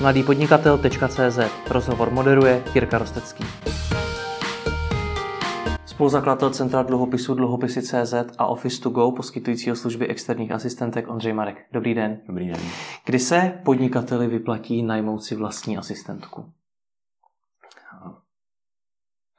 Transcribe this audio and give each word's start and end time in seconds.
mladýpodnikatel.cz 0.00 1.38
Rozhovor 1.70 2.10
moderuje 2.10 2.62
Jirka 2.74 2.98
Rostecký. 2.98 3.44
Spoluzakladatel 5.84 6.50
Centra 6.50 6.82
dluhopisů 6.82 7.34
dluhopisy.cz 7.34 8.14
a 8.38 8.46
Office 8.46 8.82
to 8.82 8.90
Go, 8.90 9.12
poskytujícího 9.12 9.76
služby 9.76 10.08
externích 10.08 10.52
asistentek 10.52 11.08
Ondřej 11.08 11.32
Marek. 11.32 11.66
Dobrý 11.72 11.94
den. 11.94 12.20
Dobrý 12.26 12.46
den. 12.46 12.60
Kdy 13.06 13.18
se 13.18 13.60
podnikateli 13.64 14.26
vyplatí 14.26 14.82
najmout 14.82 15.22
si 15.22 15.34
vlastní 15.34 15.78
asistentku? 15.78 16.52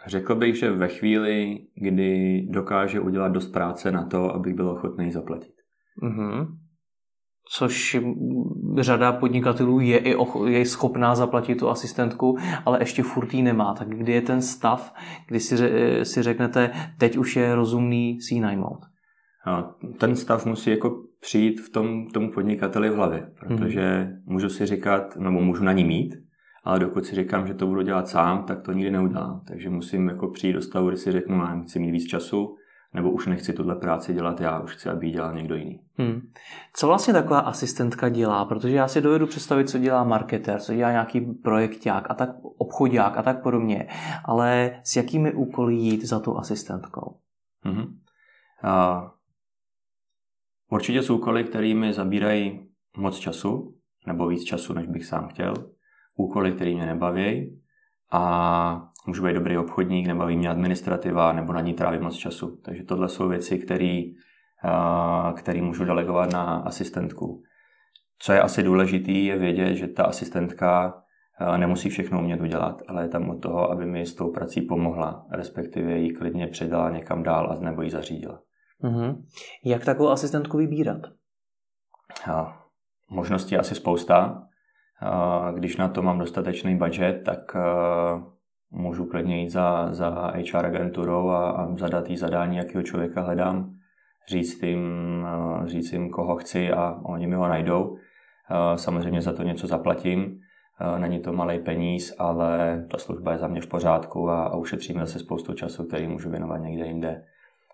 Řekl 0.07 0.35
bych, 0.35 0.55
že 0.55 0.71
ve 0.71 0.87
chvíli, 0.87 1.59
kdy 1.75 2.41
dokáže 2.49 2.99
udělat 2.99 3.31
dost 3.31 3.47
práce 3.47 3.91
na 3.91 4.05
to, 4.05 4.35
abych 4.35 4.55
byl 4.55 4.69
ochotný 4.69 5.11
zaplatit. 5.11 5.53
Mm-hmm. 6.03 6.57
Což 7.51 7.97
řada 8.79 9.11
podnikatelů 9.11 9.79
je 9.79 9.97
i 9.97 10.15
och- 10.15 10.47
je 10.47 10.65
schopná 10.65 11.15
zaplatit 11.15 11.55
tu 11.55 11.69
asistentku, 11.69 12.37
ale 12.65 12.81
ještě 12.81 13.03
furt 13.03 13.33
jí 13.33 13.41
nemá. 13.41 13.73
Tak 13.73 13.89
kdy 13.89 14.11
je 14.11 14.21
ten 14.21 14.41
stav, 14.41 14.93
kdy 15.27 15.39
si, 15.39 15.55
si 16.05 16.23
řeknete, 16.23 16.71
teď 16.97 17.17
už 17.17 17.35
je 17.35 17.55
rozumný 17.55 18.21
si 18.21 18.33
ji 18.33 18.41
najmout? 18.41 18.79
A 19.45 19.75
ten 19.97 20.15
stav 20.15 20.45
musí 20.45 20.69
jako 20.69 21.03
přijít 21.21 21.61
v 21.61 21.69
tom 21.69 22.07
tomu 22.07 22.31
podnikateli 22.31 22.89
v 22.89 22.95
hlavě, 22.95 23.31
protože 23.39 24.09
mm. 24.09 24.33
můžu 24.33 24.49
si 24.49 24.65
říkat, 24.65 25.15
nebo 25.15 25.41
můžu 25.41 25.63
na 25.63 25.71
ní 25.71 25.83
mít, 25.83 26.15
ale 26.63 26.79
dokud 26.79 27.05
si 27.05 27.15
říkám, 27.15 27.47
že 27.47 27.53
to 27.53 27.67
budu 27.67 27.81
dělat 27.81 28.07
sám, 28.07 28.43
tak 28.43 28.61
to 28.61 28.71
nikdy 28.71 28.91
neudělám. 28.91 29.41
Takže 29.47 29.69
musím 29.69 30.07
jako 30.07 30.27
přijít 30.27 30.53
do 30.53 30.61
stavu, 30.61 30.87
kdy 30.87 30.97
si 30.97 31.11
řeknu, 31.11 31.37
já 31.37 31.61
chci 31.61 31.79
mít 31.79 31.91
víc 31.91 32.07
času, 32.07 32.55
nebo 32.97 33.11
už 33.11 33.27
nechci 33.27 33.53
tuhle 33.53 33.75
práci 33.75 34.13
dělat 34.13 34.41
já, 34.41 34.59
už 34.59 34.75
chci, 34.75 34.89
aby 34.89 35.05
ji 35.05 35.11
dělal 35.11 35.33
někdo 35.33 35.55
jiný. 35.55 35.79
Hmm. 35.97 36.21
Co 36.73 36.87
vlastně 36.87 37.13
taková 37.13 37.39
asistentka 37.39 38.09
dělá? 38.09 38.45
Protože 38.45 38.75
já 38.75 38.87
si 38.87 39.01
dovedu 39.01 39.27
představit, 39.27 39.69
co 39.69 39.77
dělá 39.77 40.03
marketér, 40.03 40.59
co 40.59 40.73
dělá 40.73 40.91
nějaký 40.91 41.21
projekták 41.21 42.05
a 42.09 42.13
tak 42.13 42.29
obchodák 42.57 43.17
a 43.17 43.23
tak 43.23 43.43
podobně. 43.43 43.87
Ale 44.25 44.79
s 44.83 44.95
jakými 44.95 45.33
úkoly 45.33 45.75
jít 45.75 46.05
za 46.05 46.19
tu 46.19 46.37
asistentkou? 46.37 47.17
Hmm. 47.61 47.85
A 48.63 49.03
určitě 50.71 51.03
jsou 51.03 51.17
úkoly, 51.17 51.43
které 51.43 51.73
mi 51.73 51.93
zabírají 51.93 52.69
moc 52.97 53.19
času, 53.19 53.75
nebo 54.07 54.27
víc 54.27 54.43
času, 54.43 54.73
než 54.73 54.87
bych 54.87 55.05
sám 55.05 55.27
chtěl. 55.27 55.53
Úkoly, 56.15 56.51
které 56.51 56.73
mě 56.73 56.85
nebaví 56.85 57.59
a 58.11 58.89
můžu 59.07 59.25
být 59.25 59.33
dobrý 59.33 59.57
obchodník, 59.57 60.07
nebaví 60.07 60.37
mě 60.37 60.49
administrativa, 60.49 61.33
nebo 61.33 61.53
na 61.53 61.61
ní 61.61 61.73
trávím 61.73 62.01
moc 62.01 62.15
času. 62.15 62.61
Takže 62.65 62.83
tohle 62.83 63.09
jsou 63.09 63.27
věci, 63.27 63.59
které 65.35 65.61
můžu 65.61 65.85
delegovat 65.85 66.31
na 66.31 66.43
asistentku. 66.43 67.43
Co 68.19 68.33
je 68.33 68.41
asi 68.41 68.63
důležitý, 68.63 69.25
je 69.25 69.37
vědět, 69.37 69.75
že 69.75 69.87
ta 69.87 70.03
asistentka 70.03 71.01
nemusí 71.57 71.89
všechno 71.89 72.19
umět 72.19 72.41
udělat, 72.41 72.81
ale 72.87 73.03
je 73.03 73.09
tam 73.09 73.29
od 73.29 73.41
toho, 73.41 73.71
aby 73.71 73.85
mi 73.85 74.05
s 74.05 74.15
tou 74.15 74.31
prací 74.31 74.61
pomohla, 74.61 75.25
respektive 75.31 75.97
ji 75.97 76.13
klidně 76.13 76.47
předala 76.47 76.89
někam 76.89 77.23
dál 77.23 77.51
a 77.51 77.63
nebo 77.63 77.81
ji 77.81 77.89
zařídila. 77.89 78.41
Mm-hmm. 78.83 79.23
Jak 79.65 79.85
takovou 79.85 80.09
asistentku 80.09 80.57
vybírat? 80.57 81.01
A 82.31 82.63
možností 83.09 83.57
asi 83.57 83.75
spousta. 83.75 84.43
Když 85.53 85.77
na 85.77 85.87
to 85.87 86.01
mám 86.01 86.19
dostatečný 86.19 86.77
budget, 86.77 87.21
tak 87.25 87.55
můžu 88.71 89.05
klidně 89.05 89.41
jít 89.41 89.49
za, 89.49 89.87
za 89.91 90.33
HR 90.51 90.65
agenturou 90.65 91.29
a, 91.29 91.51
a 91.51 91.75
zadat 91.77 92.09
jí 92.09 92.17
zadání, 92.17 92.57
jakého 92.57 92.83
člověka 92.83 93.21
hledám, 93.21 93.73
říct 94.29 94.63
jim, 94.63 95.25
říct 95.65 95.93
jim, 95.93 96.09
koho 96.09 96.35
chci 96.35 96.71
a 96.71 96.99
oni 97.03 97.27
mi 97.27 97.35
ho 97.35 97.47
najdou. 97.47 97.97
Samozřejmě 98.75 99.21
za 99.21 99.33
to 99.33 99.43
něco 99.43 99.67
zaplatím, 99.67 100.39
není 100.97 101.19
to 101.19 101.33
malý 101.33 101.59
peníz, 101.59 102.15
ale 102.19 102.85
ta 102.91 102.97
služba 102.97 103.31
je 103.31 103.37
za 103.37 103.47
mě 103.47 103.61
v 103.61 103.67
pořádku 103.67 104.29
a, 104.29 104.43
a 104.43 104.55
ušetřím 104.55 104.99
zase 104.99 105.19
spoustu 105.19 105.53
času, 105.53 105.83
který 105.83 106.07
můžu 106.07 106.29
věnovat 106.29 106.57
někde 106.57 106.85
jinde. 106.85 107.23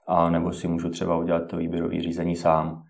A 0.07 0.29
nebo 0.29 0.53
si 0.53 0.67
můžu 0.67 0.89
třeba 0.89 1.17
udělat 1.17 1.47
to 1.47 1.57
výběrové 1.57 2.01
řízení 2.01 2.35
sám 2.35 2.83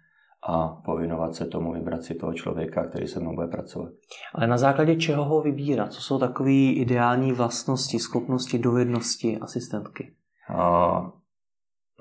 a 0.48 0.68
povinovat 0.86 1.36
se 1.36 1.46
tomu 1.46 1.74
vybrat 1.74 2.04
si 2.04 2.16
toho 2.16 2.34
člověka, 2.34 2.84
který 2.84 3.08
se 3.08 3.20
mnou 3.20 3.36
bude 3.36 3.48
pracovat. 3.48 3.90
Ale 4.36 4.48
na 4.48 4.58
základě 4.58 4.96
čeho 4.96 5.26
ho 5.26 5.42
vybírat? 5.42 5.94
Co 5.94 6.02
jsou 6.02 6.20
takové 6.20 6.52
ideální 6.52 7.32
vlastnosti, 7.32 8.00
schopnosti, 8.00 8.60
dovednosti 8.60 9.38
asistentky? 9.42 10.14
Uh, 10.50 11.10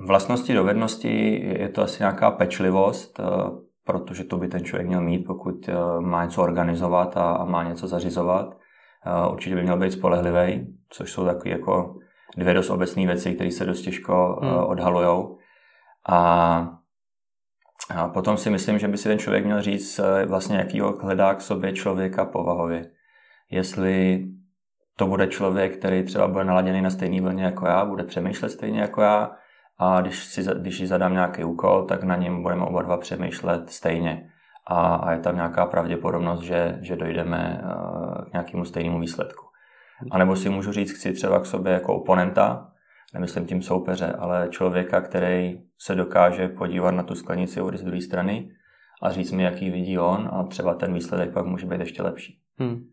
vlastnosti, 0.06 0.54
dovednosti 0.54 1.42
je 1.60 1.68
to 1.68 1.82
asi 1.82 2.02
nějaká 2.02 2.30
pečlivost, 2.30 3.18
uh, 3.18 3.26
protože 3.84 4.24
to 4.24 4.36
by 4.36 4.48
ten 4.48 4.64
člověk 4.64 4.88
měl 4.88 5.00
mít, 5.00 5.24
pokud 5.26 5.68
uh, 5.68 6.00
má 6.00 6.24
něco 6.24 6.42
organizovat 6.42 7.16
a, 7.16 7.32
a 7.32 7.44
má 7.44 7.68
něco 7.68 7.88
zařizovat. 7.88 8.46
Uh, 8.46 9.32
určitě 9.32 9.56
by 9.56 9.62
měl 9.62 9.78
být 9.78 9.92
spolehlivý, 9.92 10.76
což 10.88 11.12
jsou 11.12 11.24
takové 11.24 11.50
jako 11.50 11.94
dvě 12.36 12.54
dost 12.54 12.70
obecné 12.70 13.06
věci, 13.06 13.34
které 13.34 13.50
se 13.50 13.64
dost 13.64 13.82
těžko 13.82 14.38
hmm. 14.42 14.54
odhalujou. 14.54 15.38
A 16.08 16.81
a 17.90 18.08
potom 18.08 18.36
si 18.36 18.50
myslím, 18.50 18.78
že 18.78 18.88
by 18.88 18.98
si 18.98 19.08
ten 19.08 19.18
člověk 19.18 19.44
měl 19.44 19.62
říct 19.62 19.98
eh, 19.98 20.26
vlastně, 20.26 20.56
jakýho 20.56 20.98
hledá 21.02 21.34
k 21.34 21.40
sobě 21.40 21.72
člověka 21.72 22.24
povahově. 22.24 22.90
Jestli 23.50 24.24
to 24.96 25.06
bude 25.06 25.26
člověk, 25.26 25.76
který 25.76 26.02
třeba 26.02 26.28
bude 26.28 26.44
naladěný 26.44 26.82
na 26.82 26.90
stejný 26.90 27.20
vlně 27.20 27.44
jako 27.44 27.66
já, 27.66 27.84
bude 27.84 28.04
přemýšlet 28.04 28.48
stejně 28.48 28.80
jako 28.80 29.02
já 29.02 29.30
a 29.78 30.00
když, 30.00 30.24
si, 30.24 30.44
když 30.60 30.78
si 30.78 30.86
zadám 30.86 31.12
nějaký 31.12 31.44
úkol, 31.44 31.84
tak 31.84 32.02
na 32.02 32.16
něm 32.16 32.42
budeme 32.42 32.64
oba 32.64 32.82
dva 32.82 32.96
přemýšlet 32.96 33.70
stejně. 33.70 34.30
A, 34.66 34.94
a 34.94 35.12
je 35.12 35.18
tam 35.18 35.36
nějaká 35.36 35.66
pravděpodobnost, 35.66 36.40
že, 36.40 36.78
že 36.80 36.96
dojdeme 36.96 37.62
uh, 37.64 38.24
k 38.24 38.32
nějakému 38.32 38.64
stejnému 38.64 39.00
výsledku. 39.00 39.46
A 40.10 40.18
nebo 40.18 40.36
si 40.36 40.48
můžu 40.48 40.72
říct, 40.72 40.92
chci 40.92 41.12
třeba 41.12 41.40
k 41.40 41.46
sobě 41.46 41.72
jako 41.72 41.94
oponenta, 41.94 42.68
nemyslím 43.14 43.46
tím 43.46 43.62
soupeře, 43.62 44.12
ale 44.12 44.48
člověka, 44.50 45.00
který 45.00 45.60
se 45.78 45.94
dokáže 45.94 46.48
podívat 46.48 46.90
na 46.90 47.02
tu 47.02 47.14
sklenici 47.14 47.60
z 47.74 47.82
druhé 47.82 48.00
strany 48.00 48.50
a 49.02 49.10
říct 49.10 49.32
mi, 49.32 49.42
jaký 49.42 49.70
vidí 49.70 49.98
on 49.98 50.28
a 50.32 50.44
třeba 50.44 50.74
ten 50.74 50.94
výsledek 50.94 51.32
pak 51.32 51.46
může 51.46 51.66
být 51.66 51.80
ještě 51.80 52.02
lepší. 52.02 52.38
Hmm. 52.58 52.84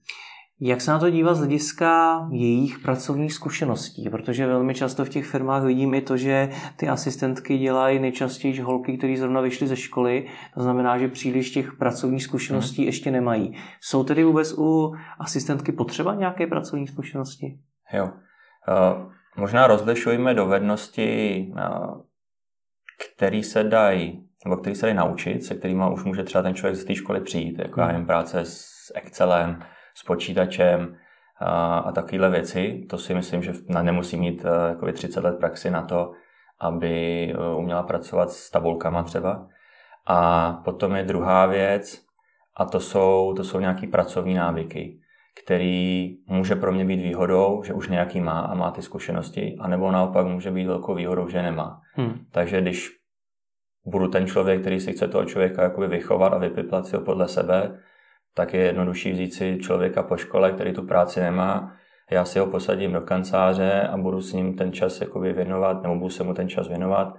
Jak 0.62 0.82
se 0.82 0.92
na 0.92 1.00
to 1.00 1.10
dívá 1.10 1.34
z 1.34 1.38
hlediska 1.38 2.20
jejich 2.32 2.80
pracovních 2.80 3.34
zkušeností? 3.34 4.10
Protože 4.10 4.48
velmi 4.48 4.76
často 4.76 5.06
v 5.06 5.10
těch 5.10 5.26
firmách 5.26 5.64
vidím 5.64 5.94
i 5.94 6.02
to, 6.02 6.18
že 6.18 6.50
ty 6.76 6.88
asistentky 6.90 7.58
dělají 7.58 8.00
nejčastěji 8.00 8.60
holky, 8.60 8.98
které 8.98 9.18
zrovna 9.18 9.42
vyšly 9.42 9.68
ze 9.68 9.76
školy. 9.76 10.28
To 10.54 10.64
znamená, 10.64 10.98
že 10.98 11.08
příliš 11.08 11.52
těch 11.52 11.74
pracovních 11.74 12.24
zkušeností 12.24 12.82
hmm. 12.82 12.86
ještě 12.86 13.12
nemají. 13.12 13.56
Jsou 13.82 14.04
tedy 14.04 14.24
vůbec 14.24 14.54
u 14.58 14.94
asistentky 15.20 15.72
potřeba 15.72 16.16
nějaké 16.16 16.48
pracovní 16.48 16.88
zkušenosti? 16.88 17.60
Jo. 17.94 18.06
Uh, 18.06 19.12
možná 19.40 19.68
rozlišujeme 19.68 20.34
dovednosti, 20.34 21.46
uh, 21.52 22.02
který 22.98 23.44
se 23.44 23.64
dají 23.64 24.30
nebo 24.46 24.58
který 24.58 24.76
se 24.76 24.86
dají 24.86 24.96
naučit, 24.96 25.44
se 25.44 25.56
kterými 25.56 25.84
už 25.94 26.04
může 26.04 26.24
třeba 26.24 26.42
ten 26.42 26.56
člověk 26.56 26.76
z 26.76 26.86
té 26.86 26.96
školy 26.96 27.22
přijít, 27.22 27.60
jako 27.60 27.82
hmm. 27.82 27.96
já 27.96 28.06
práce 28.06 28.40
s 28.40 28.70
Excelem, 28.96 29.64
s 29.96 30.04
počítačem 30.04 30.98
a, 31.40 31.78
a 31.78 31.92
takovéhle 31.92 32.30
věci. 32.30 32.86
To 32.90 32.98
si 32.98 33.14
myslím, 33.14 33.44
že 33.44 33.54
nemusí 33.82 34.18
mít 34.18 34.46
jako 34.70 34.92
30 34.92 35.24
let 35.24 35.40
praxi 35.40 35.72
na 35.72 35.82
to, 35.82 36.12
aby 36.60 37.34
uměla 37.56 37.84
pracovat 37.84 38.32
s 38.32 38.50
tabulkama 38.50 39.04
třeba. 39.04 39.48
A 40.06 40.52
potom 40.66 40.96
je 40.96 41.04
druhá 41.04 41.46
věc, 41.46 42.02
a 42.56 42.66
to 42.66 42.80
jsou, 42.80 43.34
to 43.38 43.44
jsou 43.44 43.60
nějaké 43.60 43.88
pracovní 43.88 44.34
návyky, 44.34 45.00
který 45.44 46.10
může 46.28 46.56
pro 46.56 46.72
mě 46.72 46.86
být 46.86 47.02
výhodou, 47.02 47.64
že 47.64 47.74
už 47.74 47.90
nějaký 47.90 48.22
má 48.22 48.40
a 48.40 48.56
má 48.56 48.72
ty 48.72 48.82
zkušenosti, 48.82 49.56
anebo 49.60 49.92
naopak 49.92 50.28
může 50.28 50.52
být 50.52 50.66
velkou 50.66 50.96
výhodou, 50.96 51.30
že 51.30 51.42
nemá. 51.42 51.82
Hmm. 51.94 52.14
Takže 52.32 52.62
když 52.62 52.90
budu 53.86 54.08
ten 54.08 54.28
člověk, 54.28 54.62
který 54.62 54.80
si 54.80 54.94
chce 54.94 55.08
toho 55.08 55.26
člověka 55.26 55.64
jakoby 55.64 55.88
vychovat 55.88 56.34
a 56.34 56.38
vypiplat 56.38 56.86
si 56.86 56.96
ho 56.96 57.02
podle 57.02 57.28
sebe, 57.28 57.80
tak 58.36 58.54
je 58.54 58.62
jednodušší 58.62 59.12
vzít 59.12 59.34
si 59.34 59.58
člověka 59.62 60.04
po 60.04 60.18
škole, 60.18 60.52
který 60.52 60.74
tu 60.74 60.88
práci 60.88 61.20
nemá, 61.20 61.76
já 62.12 62.26
si 62.26 62.40
ho 62.40 62.46
posadím 62.46 62.94
do 62.94 63.02
kanceláře 63.02 63.82
a 63.82 63.98
budu 63.98 64.22
s 64.22 64.34
ním 64.34 64.56
ten 64.56 64.74
čas 64.74 65.02
jakoby 65.02 65.34
věnovat, 65.34 65.84
nebo 65.84 65.96
budu 65.96 66.10
se 66.10 66.24
mu 66.24 66.34
ten 66.34 66.50
čas 66.50 66.68
věnovat. 66.68 67.14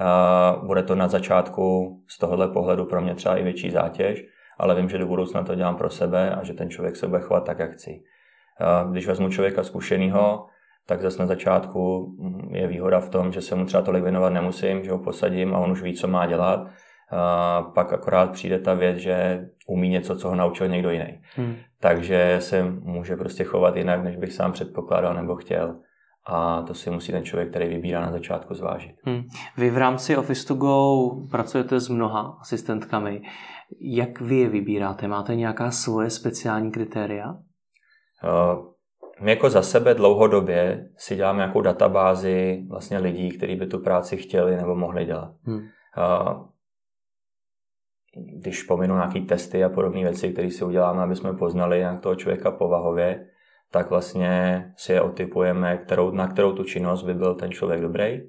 A 0.00 0.60
bude 0.66 0.82
to 0.82 0.94
na 0.94 1.08
začátku 1.08 1.96
z 2.08 2.18
tohohle 2.18 2.48
pohledu 2.48 2.84
pro 2.84 3.00
mě 3.00 3.14
třeba 3.14 3.36
i 3.36 3.42
větší 3.42 3.70
zátěž, 3.70 4.24
ale 4.62 4.74
vím, 4.74 4.88
že 4.88 4.98
do 4.98 5.06
budoucna 5.06 5.42
to 5.42 5.54
dělám 5.54 5.76
pro 5.76 5.90
sebe 5.90 6.30
a 6.30 6.44
že 6.44 6.54
ten 6.54 6.70
člověk 6.70 6.96
se 6.96 7.08
bude 7.08 7.20
chovat 7.20 7.44
tak, 7.44 7.58
jak 7.58 7.72
chci. 7.72 8.02
Když 8.90 9.06
vezmu 9.06 9.28
člověka 9.28 9.62
zkušeného, 9.62 10.46
tak 10.86 11.00
zase 11.00 11.18
na 11.18 11.26
začátku 11.26 12.14
je 12.50 12.68
výhoda 12.68 13.00
v 13.00 13.08
tom, 13.08 13.32
že 13.32 13.40
se 13.40 13.54
mu 13.54 13.64
třeba 13.64 13.82
tolik 13.82 14.02
věnovat 14.02 14.30
nemusím, 14.30 14.84
že 14.84 14.90
ho 14.90 14.98
posadím 14.98 15.54
a 15.54 15.58
on 15.58 15.70
už 15.70 15.82
ví, 15.82 15.94
co 15.94 16.08
má 16.08 16.26
dělat 16.26 16.66
a 17.10 17.62
pak 17.62 17.92
akorát 17.92 18.30
přijde 18.30 18.58
ta 18.58 18.74
věc, 18.74 18.96
že 18.96 19.46
umí 19.68 19.88
něco, 19.88 20.16
co 20.16 20.28
ho 20.28 20.34
naučil 20.34 20.68
někdo 20.68 20.90
jiný. 20.90 21.20
Hmm. 21.36 21.56
Takže 21.80 22.36
se 22.38 22.62
může 22.62 23.16
prostě 23.16 23.44
chovat 23.44 23.76
jinak, 23.76 24.04
než 24.04 24.16
bych 24.16 24.32
sám 24.32 24.52
předpokládal 24.52 25.14
nebo 25.14 25.36
chtěl. 25.36 25.76
A 26.26 26.62
to 26.62 26.74
si 26.74 26.90
musí 26.90 27.12
ten 27.12 27.24
člověk, 27.24 27.50
který 27.50 27.68
vybírá 27.68 28.00
na 28.00 28.12
začátku 28.12 28.54
zvážit. 28.54 28.96
Hmm. 29.04 29.22
Vy 29.56 29.70
v 29.70 29.76
rámci 29.78 30.16
Office 30.16 30.46
to 30.46 30.54
Go 30.54 31.10
pracujete 31.30 31.80
s 31.80 31.88
mnoha 31.88 32.38
asistentkami. 32.40 33.22
Jak 33.80 34.20
vy 34.20 34.36
je 34.36 34.48
vybíráte? 34.48 35.08
Máte 35.08 35.34
nějaká 35.34 35.70
svoje 35.70 36.10
speciální 36.10 36.70
kritéria? 36.70 37.32
Uh, 37.32 38.72
my 39.20 39.30
jako 39.30 39.50
za 39.50 39.62
sebe 39.62 39.94
dlouhodobě 39.94 40.88
si 40.96 41.16
děláme 41.16 41.36
nějakou 41.36 41.60
databázi 41.60 42.66
vlastně 42.70 42.98
lidí, 42.98 43.30
kteří 43.30 43.56
by 43.56 43.66
tu 43.66 43.78
práci 43.78 44.16
chtěli 44.16 44.56
nebo 44.56 44.74
mohli 44.74 45.04
dělat. 45.04 45.34
Hmm. 45.42 45.58
Uh, 45.58 46.46
když 48.40 48.62
pominu 48.62 48.94
nějaké 48.94 49.20
testy 49.20 49.64
a 49.64 49.68
podobné 49.68 50.00
věci, 50.00 50.32
které 50.32 50.50
si 50.50 50.64
uděláme, 50.64 51.02
aby 51.02 51.16
jsme 51.16 51.32
poznali 51.32 51.80
jak 51.80 52.00
toho 52.00 52.14
člověka 52.14 52.50
povahově, 52.50 53.26
tak 53.72 53.90
vlastně 53.90 54.64
si 54.76 54.92
je 54.92 55.00
otypujeme, 55.00 55.76
kterou, 55.76 56.10
na 56.10 56.26
kterou 56.26 56.52
tu 56.52 56.64
činnost 56.64 57.02
by 57.02 57.14
byl 57.14 57.34
ten 57.34 57.50
člověk 57.50 57.80
dobrý. 57.80 58.20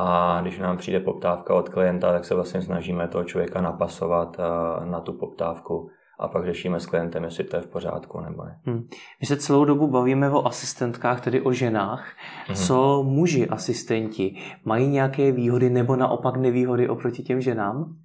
A 0.00 0.38
když 0.40 0.58
nám 0.58 0.76
přijde 0.76 1.00
poptávka 1.00 1.54
od 1.54 1.68
klienta, 1.68 2.12
tak 2.12 2.24
se 2.24 2.34
vlastně 2.34 2.62
snažíme 2.62 3.08
toho 3.08 3.24
člověka 3.24 3.60
napasovat 3.60 4.36
eh, 4.38 4.86
na 4.86 5.00
tu 5.00 5.12
poptávku 5.12 5.90
a 6.18 6.28
pak 6.28 6.44
řešíme 6.44 6.80
s 6.80 6.86
klientem, 6.86 7.24
jestli 7.24 7.44
to 7.44 7.56
je 7.56 7.62
v 7.62 7.66
pořádku 7.66 8.20
nebo 8.20 8.44
ne. 8.44 8.58
Hmm. 8.64 8.88
My 9.20 9.26
se 9.26 9.36
celou 9.36 9.64
dobu 9.64 9.88
bavíme 9.88 10.30
o 10.30 10.46
asistentkách, 10.46 11.20
tedy 11.20 11.40
o 11.40 11.52
ženách. 11.52 12.12
Hmm. 12.46 12.56
Co 12.56 13.02
muži 13.02 13.48
asistenti? 13.48 14.36
Mají 14.64 14.88
nějaké 14.88 15.32
výhody 15.32 15.70
nebo 15.70 15.96
naopak 15.96 16.36
nevýhody 16.36 16.88
oproti 16.88 17.22
těm 17.22 17.40
ženám? 17.40 17.96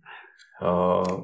Uh, 0.62 1.24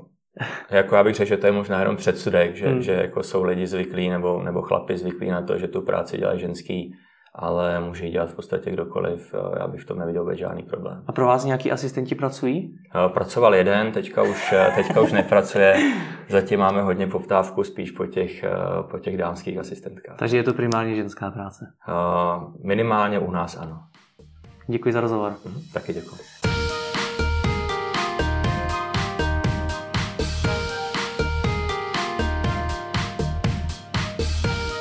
jako 0.72 0.96
já 0.96 1.04
bych 1.04 1.16
řekl, 1.16 1.30
že 1.30 1.38
to 1.38 1.46
je 1.46 1.52
možná 1.52 1.80
jenom 1.80 1.96
předsudek, 1.96 2.56
že, 2.56 2.68
hmm. 2.68 2.82
že 2.82 2.92
jako 2.92 3.24
jsou 3.24 3.44
lidi 3.44 3.68
zvyklí 3.68 4.10
nebo, 4.10 4.44
nebo 4.44 4.62
chlapi 4.62 4.98
zvyklí 4.98 5.30
na 5.30 5.42
to, 5.42 5.58
že 5.58 5.68
tu 5.68 5.82
práci 5.82 6.18
dělají 6.18 6.40
ženský, 6.40 6.96
ale 7.36 7.80
může 7.80 8.06
ji 8.06 8.12
dělat 8.12 8.30
v 8.30 8.36
podstatě 8.36 8.72
kdokoliv. 8.72 9.36
Já 9.60 9.68
bych 9.68 9.82
v 9.82 9.86
tom 9.86 10.00
neviděl 10.00 10.22
vůbec 10.22 10.40
žádný 10.40 10.64
problém. 10.64 11.04
A 11.08 11.12
pro 11.12 11.26
vás 11.26 11.46
nějaký 11.46 11.72
asistenti 11.72 12.16
pracují? 12.16 12.76
Pracoval 13.08 13.56
jeden, 13.56 13.92
teďka 13.92 14.24
už, 14.24 14.54
teďka 14.76 15.02
už 15.02 15.12
nepracuje. 15.12 15.76
Zatím 16.30 16.60
máme 16.60 16.82
hodně 16.82 17.08
poptávku 17.08 17.64
spíš 17.64 17.92
po 17.92 18.06
těch, 18.06 18.46
po 18.92 19.00
těch 19.00 19.18
dámských 19.18 19.58
asistentkách. 19.58 20.18
Takže 20.18 20.38
je 20.38 20.44
to 20.44 20.54
primárně 20.54 20.96
ženská 20.96 21.32
práce? 21.32 21.66
Minimálně 22.64 23.20
u 23.20 23.32
nás 23.32 23.58
ano. 23.58 23.80
Děkuji 24.68 24.94
za 24.94 25.02
rozhovor. 25.02 25.34
Mhm, 25.46 25.62
taky 25.74 25.94
děkuji. 25.94 26.59